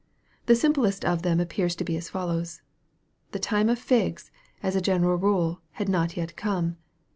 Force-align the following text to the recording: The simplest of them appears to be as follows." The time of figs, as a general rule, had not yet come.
The 0.47 0.55
simplest 0.55 1.05
of 1.05 1.21
them 1.21 1.39
appears 1.39 1.75
to 1.75 1.83
be 1.83 1.95
as 1.95 2.09
follows." 2.09 2.63
The 3.33 3.37
time 3.39 3.69
of 3.69 3.77
figs, 3.77 4.31
as 4.63 4.75
a 4.75 4.81
general 4.81 5.17
rule, 5.19 5.61
had 5.73 5.89
not 5.89 6.17
yet 6.17 6.35
come. 6.35 6.77